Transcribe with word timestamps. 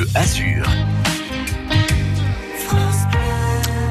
Bleu 0.00 0.08
Azur. 0.14 0.64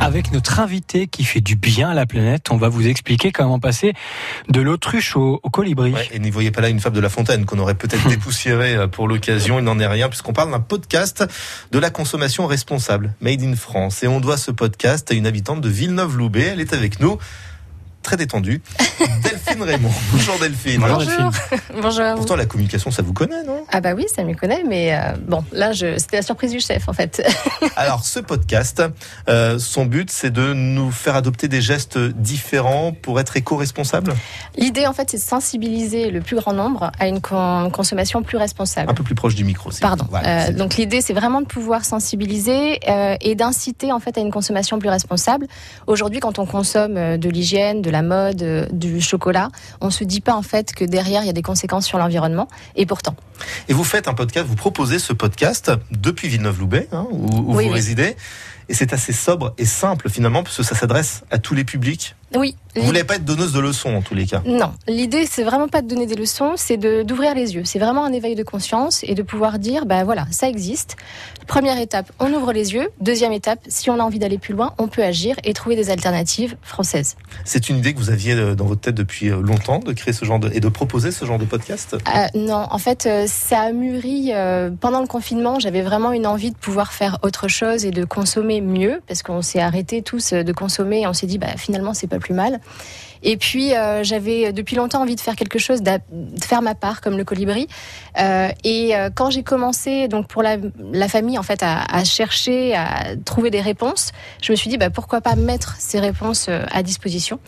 Avec 0.00 0.32
notre 0.32 0.58
invité 0.60 1.08
qui 1.08 1.24
fait 1.24 1.42
du 1.42 1.56
bien 1.56 1.90
à 1.90 1.94
la 1.94 2.06
planète, 2.06 2.50
on 2.50 2.56
va 2.56 2.70
vous 2.70 2.86
expliquer 2.86 3.32
comment 3.32 3.58
passer 3.58 3.92
de 4.48 4.62
l'autruche 4.62 5.14
au, 5.14 5.40
au 5.42 5.50
colibri. 5.50 5.92
Ouais, 5.92 6.08
et 6.10 6.18
n'y 6.18 6.30
voyez 6.30 6.50
pas 6.50 6.62
là 6.62 6.70
une 6.70 6.80
fable 6.80 6.96
de 6.96 7.02
La 7.02 7.10
Fontaine 7.10 7.44
qu'on 7.44 7.58
aurait 7.58 7.74
peut-être 7.74 8.08
dépoussiéré 8.08 8.76
euh, 8.76 8.86
pour 8.86 9.08
l'occasion. 9.08 9.58
Il 9.58 9.64
n'en 9.66 9.78
est 9.78 9.86
rien 9.86 10.08
puisqu'on 10.08 10.32
parle 10.32 10.50
d'un 10.50 10.60
podcast 10.60 11.26
de 11.70 11.78
la 11.78 11.90
consommation 11.90 12.46
responsable, 12.46 13.12
Made 13.20 13.42
in 13.42 13.54
France. 13.54 14.02
Et 14.02 14.08
on 14.08 14.20
doit 14.20 14.38
ce 14.38 14.50
podcast 14.50 15.10
à 15.10 15.14
une 15.14 15.26
habitante 15.26 15.60
de 15.60 15.68
Villeneuve-Loubet. 15.68 16.52
Elle 16.54 16.60
est 16.60 16.72
avec 16.72 17.00
nous 17.00 17.18
très 18.02 18.16
détendue. 18.16 18.62
Delphine 19.22 19.62
Raymond. 19.62 19.90
Bonjour 20.12 20.38
Delphine. 20.38 20.80
Bonjour, 20.80 20.98
Bonjour. 20.98 21.30
Delphine. 21.50 21.58
Bonjour 21.82 22.04
à 22.04 22.10
vous. 22.12 22.16
Pourtant 22.18 22.36
la 22.36 22.46
communication 22.46 22.90
ça 22.90 23.02
vous 23.02 23.12
connaît 23.12 23.42
non? 23.44 23.64
Ah 23.70 23.80
bah 23.80 23.92
oui, 23.94 24.06
ça 24.14 24.24
me 24.24 24.34
connaît, 24.34 24.62
mais 24.66 24.94
euh, 24.94 25.12
bon, 25.26 25.44
là, 25.52 25.72
je... 25.72 25.98
c'était 25.98 26.16
la 26.16 26.22
surprise 26.22 26.50
du 26.52 26.60
chef 26.60 26.88
en 26.88 26.92
fait. 26.92 27.22
Alors 27.76 28.04
ce 28.04 28.20
podcast, 28.20 28.82
euh, 29.28 29.58
son 29.58 29.84
but 29.86 30.10
c'est 30.10 30.30
de 30.30 30.52
nous 30.54 30.90
faire 30.90 31.14
adopter 31.16 31.48
des 31.48 31.60
gestes 31.60 31.98
différents 31.98 32.92
pour 32.92 33.20
être 33.20 33.36
éco-responsable, 33.36 34.14
L'idée 34.56 34.86
en 34.86 34.92
fait, 34.92 35.10
c'est 35.10 35.16
de 35.16 35.22
sensibiliser 35.22 36.10
le 36.10 36.20
plus 36.20 36.36
grand 36.36 36.52
nombre 36.52 36.90
à 36.98 37.06
une 37.06 37.20
con- 37.20 37.70
consommation 37.70 38.22
plus 38.22 38.36
responsable. 38.36 38.90
un 38.90 38.94
peu 38.94 39.02
plus 39.04 39.14
proche 39.14 39.34
du 39.34 39.44
micro. 39.44 39.70
vous 39.70 39.78
Pardon. 39.78 40.06
Voilà, 40.10 40.28
Euh, 40.28 40.46
c'est- 40.46 40.52
donc 40.54 40.76
l'idée, 40.76 41.00
c'est 41.00 41.12
vraiment 41.12 41.40
de 41.40 41.46
pouvoir 41.46 41.84
sensibiliser 41.84 42.80
euh, 42.88 43.16
et 43.20 43.34
d'inciter 43.34 43.92
en 43.92 44.00
fait 44.00 44.16
à 44.18 44.20
une 44.20 44.30
consommation 44.30 44.78
plus 44.78 44.88
responsable. 44.88 45.46
Aujourd'hui, 45.86 46.20
quand 46.20 46.38
on 46.38 46.46
consomme 46.46 47.16
de 47.18 47.28
l'hygiène, 47.28 47.82
de 47.82 47.89
la 47.90 48.02
mode, 48.02 48.42
euh, 48.42 48.66
du 48.72 49.00
chocolat, 49.00 49.48
on 49.80 49.90
se 49.90 50.04
dit 50.04 50.20
pas 50.20 50.34
en 50.34 50.42
fait 50.42 50.72
que 50.74 50.84
derrière 50.84 51.22
il 51.22 51.26
y 51.26 51.30
a 51.30 51.34
des 51.34 51.42
conséquences 51.42 51.86
sur 51.86 51.98
l'environnement. 51.98 52.48
Et 52.76 52.86
pourtant, 52.86 53.14
Et 53.68 53.72
vous 53.72 53.84
faites 53.84 54.08
un 54.08 54.14
podcast, 54.14 54.46
vous 54.46 54.56
proposez 54.56 54.98
ce 54.98 55.12
podcast 55.12 55.72
depuis 55.90 56.28
Villeneuve-Loubet, 56.28 56.88
hein, 56.92 57.06
où, 57.10 57.26
où 57.26 57.28
Oui, 57.56 57.64
vous 57.64 57.70
oui. 57.70 57.70
résidez. 57.70 58.16
Et 58.68 58.74
c'est 58.74 58.92
assez 58.92 59.12
sobre 59.12 59.52
et 59.58 59.64
simple 59.64 60.08
finalement, 60.08 60.42
parce 60.44 60.56
que 60.56 60.62
ça 60.62 60.74
s'adresse 60.76 61.22
à 61.30 61.38
tous 61.38 61.54
les 61.54 61.64
publics. 61.64 62.14
Oui. 62.34 62.56
Vous 62.76 62.82
voulez 62.82 63.02
pas 63.02 63.16
être 63.16 63.24
donneuse 63.24 63.52
de 63.52 63.58
leçons 63.58 63.96
en 63.96 64.00
tous 64.00 64.14
les 64.14 64.26
cas. 64.26 64.42
Non, 64.46 64.72
l'idée 64.86 65.26
c'est 65.26 65.42
vraiment 65.42 65.66
pas 65.66 65.82
de 65.82 65.88
donner 65.88 66.06
des 66.06 66.14
leçons, 66.14 66.52
c'est 66.56 66.76
d'ouvrir 66.76 67.34
les 67.34 67.54
yeux. 67.56 67.62
C'est 67.64 67.80
vraiment 67.80 68.04
un 68.04 68.12
éveil 68.12 68.36
de 68.36 68.44
conscience 68.44 69.02
et 69.02 69.14
de 69.14 69.22
pouvoir 69.22 69.58
dire, 69.58 69.86
ben 69.86 70.04
voilà, 70.04 70.26
ça 70.30 70.48
existe. 70.48 70.96
Première 71.48 71.78
étape, 71.78 72.12
on 72.20 72.32
ouvre 72.32 72.52
les 72.52 72.74
yeux. 72.74 72.90
Deuxième 73.00 73.32
étape, 73.32 73.58
si 73.66 73.90
on 73.90 73.98
a 73.98 74.02
envie 74.04 74.20
d'aller 74.20 74.38
plus 74.38 74.54
loin, 74.54 74.72
on 74.78 74.86
peut 74.86 75.02
agir 75.02 75.34
et 75.42 75.52
trouver 75.52 75.74
des 75.74 75.90
alternatives 75.90 76.56
françaises. 76.62 77.16
C'est 77.44 77.68
une 77.68 77.78
idée 77.78 77.92
que 77.92 77.98
vous 77.98 78.10
aviez 78.10 78.34
euh, 78.34 78.54
dans 78.54 78.66
votre 78.66 78.82
tête 78.82 78.94
depuis 78.94 79.30
euh, 79.30 79.40
longtemps 79.40 79.80
de 79.80 79.92
créer 79.92 80.12
ce 80.12 80.24
genre 80.24 80.38
de 80.38 80.48
et 80.52 80.60
de 80.60 80.68
proposer 80.68 81.10
ce 81.10 81.24
genre 81.24 81.38
de 81.40 81.44
podcast? 81.44 81.96
Euh, 82.06 82.38
non, 82.38 82.68
en 82.70 82.78
fait, 82.78 83.08
ça 83.26 83.62
a 83.62 83.72
mûri 83.72 84.30
pendant 84.80 85.00
le 85.00 85.08
confinement. 85.08 85.58
J'avais 85.58 85.82
vraiment 85.82 86.12
une 86.12 86.28
envie 86.28 86.52
de 86.52 86.56
pouvoir 86.56 86.92
faire 86.92 87.18
autre 87.22 87.48
chose 87.48 87.84
et 87.84 87.90
de 87.90 88.04
consommer 88.04 88.60
mieux, 88.60 89.00
parce 89.08 89.24
qu'on 89.24 89.42
s'est 89.42 89.60
arrêté 89.60 90.02
tous 90.02 90.32
de 90.32 90.52
consommer. 90.52 91.00
Et 91.00 91.06
on 91.08 91.12
s'est 91.12 91.26
dit, 91.26 91.38
bah, 91.38 91.56
finalement, 91.56 91.94
c'est 91.94 92.06
pas 92.06 92.19
plus 92.20 92.34
mal. 92.34 92.60
Et 93.22 93.36
puis, 93.36 93.74
euh, 93.74 94.02
j'avais 94.02 94.52
depuis 94.52 94.76
longtemps 94.76 95.02
envie 95.02 95.16
de 95.16 95.20
faire 95.20 95.36
quelque 95.36 95.58
chose, 95.58 95.82
de 95.82 95.98
faire 96.42 96.62
ma 96.62 96.74
part, 96.74 97.00
comme 97.00 97.16
le 97.16 97.24
colibri. 97.24 97.68
Euh, 98.18 98.48
et 98.64 98.96
euh, 98.96 99.10
quand 99.14 99.30
j'ai 99.30 99.42
commencé, 99.42 100.08
donc 100.08 100.26
pour 100.26 100.42
la, 100.42 100.58
famille, 101.08 101.38
en 101.38 101.42
fait, 101.42 101.62
à, 101.62 102.04
chercher, 102.04 102.74
à 102.74 103.16
trouver 103.24 103.50
des 103.50 103.60
réponses, 103.60 104.12
je 104.42 104.52
me 104.52 104.56
suis 104.56 104.70
dit, 104.70 104.78
bah, 104.78 104.90
pourquoi 104.90 105.20
pas 105.20 105.34
mettre 105.34 105.76
ces 105.78 106.00
réponses 106.00 106.48
à 106.48 106.82
disposition. 106.82 107.40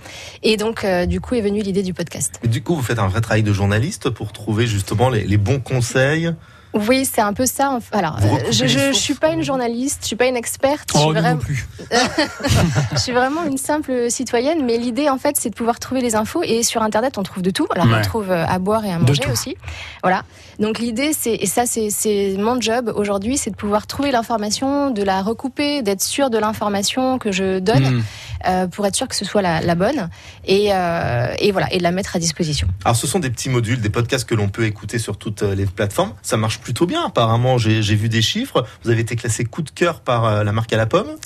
Et 0.42 0.56
donc, 0.56 0.86
du 1.06 1.20
coup, 1.20 1.34
est 1.34 1.40
venue 1.40 1.62
l'idée 1.62 1.82
du 1.82 1.94
podcast. 1.94 2.38
Mais 2.42 2.48
du 2.48 2.62
coup, 2.62 2.74
vous 2.74 2.82
faites 2.82 2.98
un 2.98 3.08
vrai 3.08 3.20
travail 3.20 3.42
de 3.42 3.52
journaliste 3.52 4.10
pour 4.10 4.32
trouver 4.32 4.66
justement 4.66 5.08
les 5.08 5.36
bons 5.36 5.60
conseils. 5.60 6.32
Oui, 6.74 7.04
c'est 7.10 7.20
un 7.20 7.32
peu 7.32 7.44
ça. 7.46 7.78
Alors, 7.92 8.18
euh, 8.22 8.50
je, 8.50 8.92
suis 8.92 9.14
pas 9.14 9.28
une 9.30 9.42
journaliste, 9.42 9.98
je 10.02 10.06
suis 10.08 10.16
pas 10.16 10.26
une 10.26 10.36
experte. 10.36 10.90
Je, 10.92 10.98
Oh, 10.98 11.00
suis 11.00 11.08
nous 11.08 11.14
non 11.14 11.20
vraiment, 11.20 11.38
plus. 11.40 11.66
je 12.92 12.98
suis 12.98 13.12
vraiment 13.12 13.44
une 13.44 13.58
simple 13.58 14.10
citoyenne. 14.10 14.64
Mais 14.64 14.78
l'idée, 14.78 15.08
en 15.08 15.18
fait, 15.18 15.36
c'est 15.38 15.50
de 15.50 15.54
pouvoir 15.54 15.78
trouver 15.78 16.00
les 16.00 16.14
infos. 16.14 16.42
Et 16.42 16.62
sur 16.62 16.82
Internet, 16.82 17.18
on 17.18 17.22
trouve 17.22 17.42
de 17.42 17.50
tout. 17.50 17.66
Alors, 17.74 17.86
Ouais. 17.86 17.98
on 17.98 18.02
trouve 18.02 18.30
euh, 18.30 18.46
à 18.46 18.58
boire 18.58 18.84
et 18.84 18.92
à 18.92 18.98
manger 18.98 19.22
aussi. 19.30 19.56
Voilà. 20.02 20.22
Donc, 20.58 20.78
l'idée, 20.78 21.12
c'est 21.12 21.34
et 21.34 21.46
ça, 21.46 21.64
c'est 21.66 22.36
mon 22.38 22.60
job 22.60 22.92
aujourd'hui, 22.94 23.36
c'est 23.36 23.50
de 23.50 23.56
pouvoir 23.56 23.86
trouver 23.86 24.10
l'information, 24.12 24.90
de 24.90 25.02
la 25.02 25.22
recouper, 25.22 25.82
d'être 25.82 26.02
sûr 26.02 26.30
de 26.30 26.38
l'information 26.38 27.18
que 27.18 27.32
je 27.32 27.58
donne, 27.58 27.82
Mm. 27.96 28.02
euh, 28.46 28.66
pour 28.68 28.86
être 28.86 28.94
sûr 28.96 29.08
que 29.08 29.16
ce 29.16 29.24
soit 29.24 29.42
la, 29.42 29.60
la 29.60 29.74
bonne. 29.74 30.08
Et, 30.46 30.68
euh, 30.72 31.34
et 31.38 31.52
voilà, 31.52 31.72
et 31.72 31.78
de 31.78 31.82
la 31.82 31.90
mettre 31.90 32.16
à 32.16 32.18
disposition. 32.18 32.68
Alors, 32.84 32.96
ce 32.96 33.06
sont 33.06 33.18
des 33.18 33.30
petits 33.30 33.48
modules, 33.50 33.80
des 33.80 33.90
podcasts 33.90 34.28
que 34.28 34.34
l'on 34.34 34.48
peut 34.48 34.64
écouter 34.64 34.98
sur 34.98 35.16
toutes 35.16 35.42
les 35.42 35.66
plateformes. 35.66 36.12
Ça 36.22 36.36
marche 36.36 36.58
plutôt 36.62 36.86
bien, 36.86 37.04
apparemment. 37.04 37.58
J'ai 37.58 37.80
vu 37.94 38.08
des 38.08 38.22
chiffres. 38.22 38.64
Vous 38.84 38.90
avez 38.90 39.00
été 39.00 39.16
classé 39.16 39.44
coup 39.44 39.62
de 39.62 39.70
cœur 39.70 40.00
par 40.00 40.24
euh, 40.24 40.44
la 40.44 40.52
marque 40.52 40.72
à 40.72 40.76
la 40.76 40.86
pomme. 40.86 41.16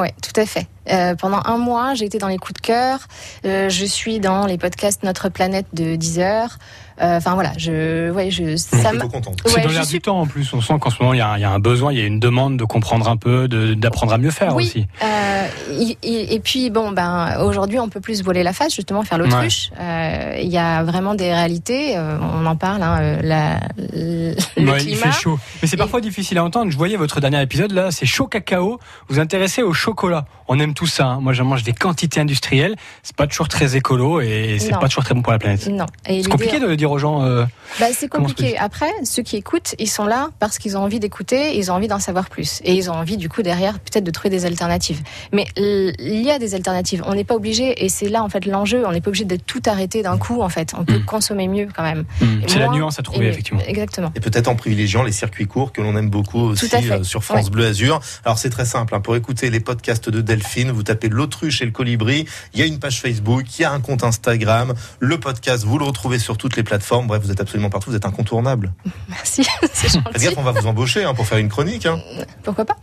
ouais, 0.00 0.14
tout 0.22 0.40
à 0.40 0.46
fait. 0.46 0.66
Euh, 0.90 1.14
pendant 1.14 1.40
un 1.44 1.58
mois, 1.58 1.94
j'ai 1.94 2.04
été 2.04 2.18
dans 2.18 2.28
les 2.28 2.38
coups 2.38 2.60
de 2.60 2.66
cœur. 2.66 3.00
Euh, 3.44 3.68
je 3.68 3.84
suis 3.84 4.20
dans 4.20 4.46
les 4.46 4.58
podcasts 4.58 5.02
Notre 5.02 5.28
Planète 5.28 5.66
de 5.72 5.96
10 5.96 6.18
heures. 6.20 6.58
Euh, 7.02 7.18
Enfin 7.18 7.34
voilà, 7.34 7.52
je, 7.58 8.10
ouais, 8.10 8.30
je, 8.30 8.56
ça 8.56 8.90
contente. 8.96 9.36
C'est 9.44 9.56
Ouais, 9.56 9.62
dans 9.64 9.68
l'air 9.68 9.84
suis- 9.84 9.98
du 9.98 10.00
temps 10.00 10.18
en 10.20 10.26
plus. 10.26 10.50
On 10.54 10.62
sent 10.62 10.74
qu'en 10.80 10.88
ce 10.88 11.02
moment 11.02 11.12
il 11.12 11.18
y, 11.18 11.20
a, 11.20 11.36
il 11.36 11.42
y 11.42 11.44
a 11.44 11.50
un 11.50 11.58
besoin, 11.58 11.92
il 11.92 11.98
y 11.98 12.02
a 12.02 12.06
une 12.06 12.18
demande 12.20 12.56
de 12.56 12.64
comprendre 12.64 13.06
un 13.10 13.18
peu, 13.18 13.48
de- 13.48 13.74
d'apprendre 13.74 14.14
à 14.14 14.18
mieux 14.18 14.30
faire 14.30 14.54
Oui. 14.56 14.64
aussi. 14.64 14.86
Euh, 15.04 15.46
et, 16.02 16.40
puis 16.40 16.70
bon, 16.70 16.92
ben 16.92 17.38
aujourd'hui, 17.44 17.78
on 17.78 17.90
peut 17.90 18.00
plus 18.00 18.16
se 18.20 18.22
voiler 18.24 18.42
la 18.42 18.54
face, 18.54 18.74
justement, 18.74 19.02
faire 19.02 19.18
l'autruche. 19.18 19.70
Euh, 19.78 20.38
Il 20.42 20.48
y 20.48 20.56
a 20.56 20.82
vraiment 20.84 21.14
des 21.14 21.32
réalités. 21.34 21.98
euh, 21.98 22.16
on 22.40 22.46
en 22.46 22.56
parle, 22.56 22.82
hein, 22.82 23.18
la, 23.22 23.60
le 23.94 24.34
Ouais, 24.56 24.78
il 24.80 24.96
climat. 24.96 25.12
fait 25.12 25.20
chaud. 25.20 25.38
Mais 25.60 25.68
c'est 25.68 25.76
Et- 25.76 25.78
parfois 25.78 26.00
difficile 26.00 26.38
à 26.38 26.44
entendre. 26.44 26.70
Je 26.72 26.76
voyais 26.78 26.96
votre 26.96 27.20
dernier 27.20 27.42
épisode 27.42 27.72
là, 27.72 27.90
c'est 27.90 28.06
chaud 28.06 28.26
cacao. 28.26 28.78
Vous 29.08 29.16
vous 29.16 29.20
intéressez 29.20 29.62
au 29.62 29.74
chocolat. 29.74 30.24
On 30.48 30.58
aime 30.60 30.72
tout 30.76 30.86
ça. 30.86 31.06
hein. 31.06 31.18
Moi, 31.20 31.32
j'en 31.32 31.44
mange 31.44 31.64
des 31.64 31.72
quantités 31.72 32.20
industrielles. 32.20 32.76
C'est 33.02 33.16
pas 33.16 33.26
toujours 33.26 33.48
très 33.48 33.74
écolo 33.76 34.20
et 34.20 34.58
c'est 34.60 34.70
pas 34.70 34.86
toujours 34.88 35.02
très 35.02 35.14
bon 35.14 35.22
pour 35.22 35.32
la 35.32 35.38
planète. 35.40 35.66
Non. 35.68 35.86
Et 36.08 36.22
C'est 36.22 36.28
compliqué 36.30 36.60
de 36.60 36.72
dire 36.76 36.90
aux 36.92 36.98
gens. 36.98 37.24
euh, 37.24 37.44
Bah, 37.80 37.86
c'est 37.92 38.08
compliqué. 38.08 38.56
Après, 38.58 38.90
ceux 39.02 39.22
qui 39.22 39.36
écoutent, 39.36 39.74
ils 39.78 39.88
sont 39.90 40.04
là 40.04 40.30
parce 40.38 40.58
qu'ils 40.58 40.76
ont 40.76 40.82
envie 40.82 41.00
d'écouter, 41.00 41.56
ils 41.58 41.72
ont 41.72 41.74
envie 41.74 41.88
d'en 41.88 41.98
savoir 41.98 42.28
plus. 42.30 42.60
Et 42.64 42.74
ils 42.74 42.88
ont 42.90 42.94
envie, 42.94 43.16
du 43.16 43.28
coup, 43.28 43.42
derrière, 43.42 43.74
peut-être 43.80 44.04
de 44.04 44.10
trouver 44.10 44.30
des 44.30 44.44
alternatives. 44.46 45.00
Mais 45.32 45.46
il 45.56 46.22
y 46.22 46.30
a 46.30 46.38
des 46.38 46.54
alternatives. 46.54 47.02
On 47.06 47.14
n'est 47.14 47.24
pas 47.24 47.34
obligé, 47.34 47.84
et 47.84 47.88
c'est 47.88 48.08
là, 48.08 48.22
en 48.22 48.28
fait, 48.28 48.44
l'enjeu, 48.46 48.86
on 48.86 48.92
n'est 48.92 49.00
pas 49.00 49.08
obligé 49.08 49.24
de 49.24 49.36
tout 49.36 49.62
arrêter 49.66 50.02
d'un 50.02 50.18
coup, 50.18 50.42
en 50.42 50.48
fait. 50.48 50.72
On 50.78 50.84
peut 50.84 50.98
Mm. 50.98 51.04
consommer 51.06 51.48
mieux, 51.48 51.68
quand 51.74 51.82
même. 51.82 52.04
Et 52.22 52.48
c'est 52.48 52.58
la 52.58 52.68
nuance 52.68 52.98
à 52.98 53.02
trouver 53.02 53.28
effectivement. 53.28 53.60
Exactement. 53.66 54.12
Et 54.14 54.20
peut-être 54.20 54.48
en 54.48 54.54
privilégiant 54.56 55.02
les 55.02 55.12
circuits 55.12 55.46
courts 55.46 55.72
que 55.72 55.80
l'on 55.80 55.96
aime 55.96 56.10
beaucoup 56.10 56.40
aussi 56.40 56.68
euh, 56.90 57.02
sur 57.02 57.24
France 57.24 57.44
Ouais. 57.46 57.50
Bleu 57.50 57.66
Azur. 57.66 58.00
Alors 58.24 58.38
c'est 58.38 58.50
très 58.50 58.64
simple, 58.64 58.94
hein. 58.94 59.00
pour 59.00 59.16
écouter 59.16 59.50
les 59.50 59.60
podcasts 59.60 60.08
de 60.10 60.20
Delphine, 60.20 60.65
vous 60.72 60.82
tapez 60.82 61.08
l'autruche 61.08 61.62
et 61.62 61.64
le 61.64 61.70
colibri, 61.70 62.26
il 62.54 62.60
y 62.60 62.62
a 62.62 62.66
une 62.66 62.78
page 62.78 63.00
Facebook, 63.00 63.44
il 63.58 63.62
y 63.62 63.64
a 63.64 63.72
un 63.72 63.80
compte 63.80 64.04
Instagram, 64.04 64.74
le 65.00 65.18
podcast, 65.20 65.64
vous 65.64 65.78
le 65.78 65.84
retrouvez 65.84 66.18
sur 66.18 66.36
toutes 66.38 66.56
les 66.56 66.62
plateformes, 66.62 67.06
bref, 67.06 67.22
vous 67.22 67.30
êtes 67.30 67.40
absolument 67.40 67.70
partout, 67.70 67.90
vous 67.90 67.96
êtes 67.96 68.06
incontournable. 68.06 68.72
Merci. 69.08 69.44
c'est 69.72 69.88
Faites 69.88 69.92
gentil. 70.04 70.24
gaffe, 70.24 70.34
on 70.38 70.42
va 70.42 70.52
vous 70.52 70.66
embaucher 70.66 71.04
hein, 71.04 71.14
pour 71.14 71.26
faire 71.26 71.38
une 71.38 71.48
chronique. 71.48 71.86
Hein. 71.86 71.98
Pourquoi 72.42 72.64
pas? 72.64 72.76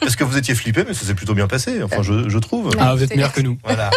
Parce 0.00 0.16
que 0.16 0.24
vous 0.24 0.36
étiez 0.36 0.54
flippé, 0.54 0.84
mais 0.86 0.94
ça 0.94 1.04
s'est 1.06 1.14
plutôt 1.14 1.34
bien 1.34 1.46
passé, 1.46 1.82
enfin 1.82 2.02
je, 2.02 2.28
je 2.28 2.38
trouve. 2.38 2.70
Ah, 2.78 2.94
vous 2.94 3.02
êtes 3.02 3.10
meilleur 3.14 3.32
que 3.32 3.40
nous. 3.40 3.58
Voilà. 3.64 3.90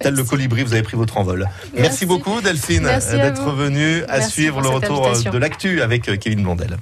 Tel 0.00 0.14
le 0.14 0.24
colibri, 0.24 0.64
vous 0.64 0.72
avez 0.72 0.82
pris 0.82 0.96
votre 0.96 1.16
envol. 1.16 1.48
Merci, 1.72 1.80
Merci. 1.80 2.06
beaucoup 2.06 2.40
Delphine 2.40 2.82
d'être 2.82 3.42
vous. 3.42 3.56
venue 3.56 4.02
à 4.08 4.18
Merci 4.18 4.30
suivre 4.32 4.60
le 4.60 4.68
retour 4.68 5.06
invitation. 5.06 5.30
de 5.30 5.38
l'actu 5.38 5.82
avec 5.82 6.08
euh, 6.08 6.16
Kevin 6.16 6.42
Blondel. 6.42 6.76